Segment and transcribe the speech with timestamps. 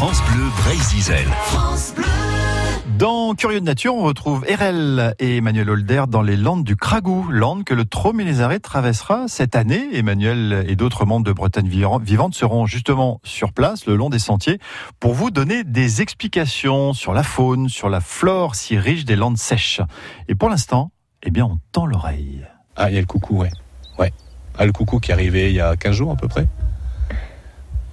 [0.00, 1.28] France Bleu Brésil.
[2.96, 7.28] Dans Curieux de Nature, on retrouve Erel et Emmanuel Holder dans les Landes du Cragou,
[7.30, 9.90] Landes que le Tromélézaré traversera cette année.
[9.92, 14.58] Emmanuel et d'autres membres de Bretagne Vivante seront justement sur place le long des sentiers
[15.00, 19.36] pour vous donner des explications sur la faune, sur la flore si riche des Landes
[19.36, 19.82] sèches.
[20.28, 20.92] Et pour l'instant,
[21.24, 22.46] eh bien, on tend l'oreille.
[22.74, 23.50] Ah, il y a le coucou, ouais.
[23.98, 24.14] Ouais.
[24.56, 26.48] Ah, le coucou qui est arrivé il y a 15 jours à peu près.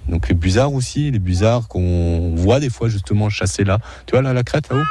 [0.08, 3.78] Donc les busards aussi, les busards qu'on voit des fois justement chasser là.
[4.06, 4.84] Tu vois là la crête là-haut?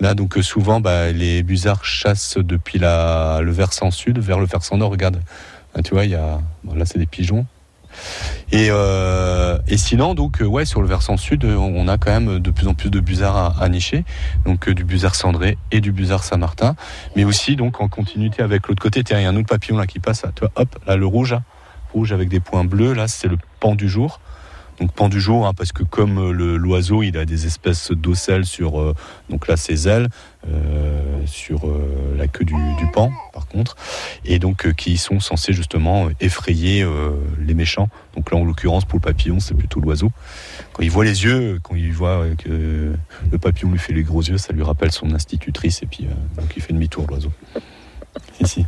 [0.00, 4.76] Là donc euh, souvent bah, les busards chassent depuis le versant sud vers le versant
[4.76, 4.90] nord.
[4.90, 5.20] Regarde,
[5.84, 6.40] tu vois il y a
[6.74, 7.46] là c'est des pigeons.
[8.52, 12.40] Et, euh, et sinon donc euh, ouais sur le versant sud on a quand même
[12.40, 14.04] de plus en plus de busards à, nicher.
[14.44, 16.76] Donc du busard cendré et du busard Saint-Martin.
[17.16, 19.02] Mais aussi donc en continuité avec l'autre côté.
[19.08, 20.24] Il y a un autre papillon là qui passe.
[20.34, 21.36] tu vois, hop là le rouge.
[21.96, 24.20] Rouge avec des points bleus là c'est le pan du jour.
[24.78, 28.44] Donc pan du jour, hein, parce que comme euh, l'oiseau, il a des espèces d'ocelles
[28.44, 28.94] sur euh,
[29.30, 30.08] donc là ses ailes,
[30.46, 31.62] euh, sur
[32.16, 32.54] la queue du,
[32.92, 33.74] pan, par contre,
[34.24, 36.86] et donc qui sont censés justement effrayer
[37.40, 37.88] les méchants.
[38.14, 40.12] Donc là, en l'occurrence, pour le papillon, c'est plutôt l'oiseau.
[40.72, 42.92] Quand il voit les yeux, quand il voit que
[43.32, 46.52] le papillon lui fait les gros yeux, ça lui rappelle son institutrice, et puis donc
[46.56, 47.32] il fait demi-tour l'oiseau.
[48.44, 48.66] Si.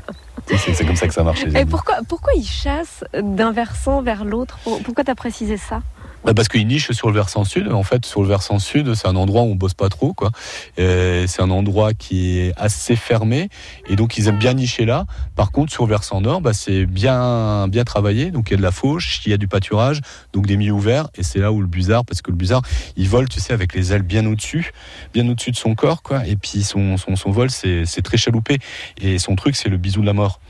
[0.56, 1.44] C'est comme ça que ça marche.
[1.44, 4.58] Et pourquoi, pourquoi il chasse d'un versant vers l'autre?
[4.84, 5.82] Pourquoi tu as précisé ça?
[6.24, 7.70] Parce qu'il niche sur le versant sud.
[7.72, 10.30] En fait, sur le versant sud, c'est un endroit où on bosse pas trop, quoi.
[10.77, 13.48] C'est un endroit qui est assez fermé,
[13.88, 15.06] et donc ils aiment bien nicher là.
[15.36, 18.30] Par contre, sur le versant nord, bah, c'est bien bien travaillé.
[18.30, 20.00] Donc il y a de la fauche, il y a du pâturage,
[20.33, 22.62] donc des milieux ouverts, et c'est là où le busard, parce que le busard,
[22.96, 24.72] il vole, tu sais, avec les ailes bien au-dessus,
[25.14, 26.27] bien au-dessus de son corps, quoi.
[26.27, 28.58] Et puis son son, son vol, c'est très chaloupé,
[29.00, 30.41] et son truc, c'est le bisou de la mort.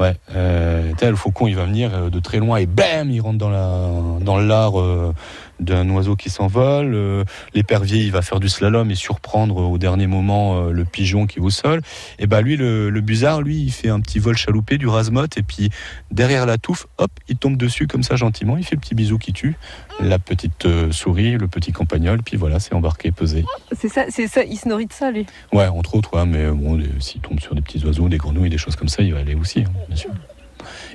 [0.00, 3.36] Ouais, euh, le faucon il va venir euh, de très loin et bam, il rentre
[3.36, 3.90] dans la
[4.22, 5.12] dans l'art euh,
[5.60, 6.94] d'un oiseau qui s'envole.
[6.94, 11.38] Euh, l'épervier il va faire du slalom et surprendre au dernier moment le pigeon qui
[11.38, 11.80] est au sol.
[12.18, 15.36] Et bah lui le, le busard lui il fait un petit vol chaloupé du rasemote
[15.38, 15.70] et puis
[16.10, 19.18] derrière la touffe, hop, il tombe dessus comme ça gentiment, il fait le petit bisou
[19.18, 19.56] qui tue
[20.00, 23.44] la petite souris, le petit campagnol, puis voilà, c'est embarqué, pesé.
[23.72, 25.26] C'est ça, c'est ça, il se nourrit de ça lui?
[25.52, 28.58] Ouais, entre autres, ouais, mais bon, s'il tombe sur des petits oiseaux, des grenouilles, des
[28.58, 29.60] choses comme ça, il va aller aussi.
[29.60, 30.10] Hein bien sûr.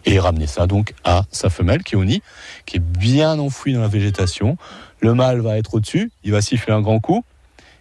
[0.06, 2.22] Et ramener ça donc à sa femelle qui est au nid,
[2.66, 4.58] qui est bien enfouie dans la végétation.
[5.00, 7.24] Le mâle va être au-dessus, il va siffler un grand coup,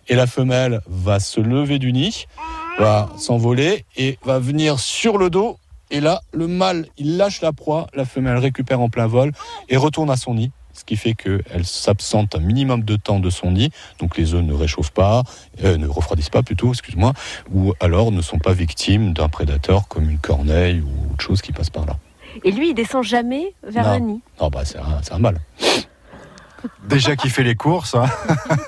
[0.09, 2.27] et la femelle va se lever du nid,
[2.79, 5.59] va s'envoler et va venir sur le dos.
[5.91, 9.33] Et là, le mâle, il lâche la proie, la femelle récupère en plein vol
[9.69, 13.31] et retourne à son nid ce qui fait qu'elle s'absente un minimum de temps de
[13.31, 15.23] son nid, donc les œufs ne réchauffent pas,
[15.65, 17.13] euh, ne refroidissent pas plutôt, excuse-moi,
[17.53, 21.53] ou alors ne sont pas victimes d'un prédateur comme une corneille ou autre chose qui
[21.53, 21.97] passe par là.
[22.43, 24.21] Et lui, il descend jamais vers le nid?
[24.41, 25.39] Non, bah c'est un, un mâle.
[26.89, 27.95] Déjà qui fait les courses.
[27.95, 28.07] Hein.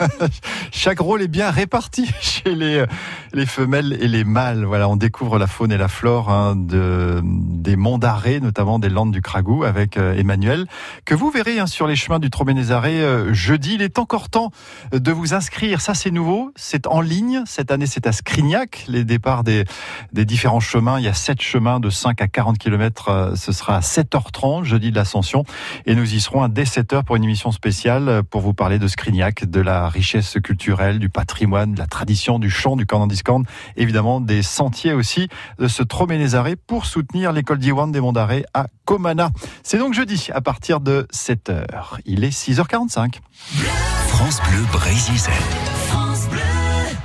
[0.72, 2.84] Chaque rôle est bien réparti chez les,
[3.32, 4.64] les femelles et les mâles.
[4.64, 8.88] Voilà, on découvre la faune et la flore hein, de, des monts d'arrêt, notamment des
[8.88, 10.66] Landes du Cragou, avec euh, Emmanuel,
[11.04, 13.74] que vous verrez hein, sur les chemins du Troménézaré euh, jeudi.
[13.74, 14.50] Il est encore temps
[14.92, 15.80] de vous inscrire.
[15.80, 16.52] Ça, c'est nouveau.
[16.56, 17.42] C'est en ligne.
[17.46, 19.64] Cette année, c'est à Scrignac, les départs des,
[20.12, 20.98] des différents chemins.
[20.98, 23.08] Il y a sept chemins de 5 à 40 km.
[23.08, 25.44] Euh, ce sera à 7h30, jeudi de l'Ascension.
[25.86, 27.85] Et nous y serons dès 7h pour une émission spéciale
[28.30, 32.50] pour vous parler de Scrignac, de la richesse culturelle, du patrimoine, de la tradition, du
[32.50, 33.44] chant, du cornandiscorn,
[33.76, 38.66] évidemment des sentiers aussi de ce Troménézaré pour soutenir l'école d'Iwan des Monts d'Arrêt à
[38.84, 39.30] Comana.
[39.62, 41.98] C'est donc jeudi à partir de 7h.
[42.06, 43.20] Il est 6h45.
[44.08, 45.20] France Bleu Brésil.